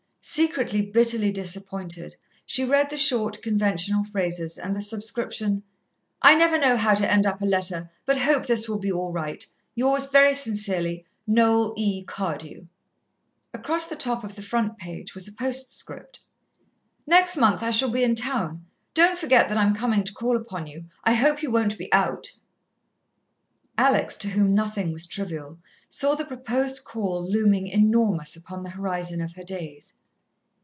[0.23, 2.15] Secretly bitterly disappointed,
[2.45, 5.63] she read the short, conventional phrases and the subscription:
[6.21, 9.11] "I never know how to end up a letter, but hope this will be all
[9.11, 9.43] right
[9.73, 12.03] Yours very sincerely, "NOEL E.
[12.03, 12.67] CARDEW."
[13.55, 16.19] Across the top of the front page was a postscript.
[17.07, 18.67] "Next month I shall be in town.
[18.93, 20.85] Don't forget that I am coming to call upon you.
[21.03, 22.33] I hope you won't be 'out'!"
[23.75, 25.57] Alex, to whom nothing was trivial,
[25.89, 29.95] saw the proposed call looming enormous upon the horizon of her days.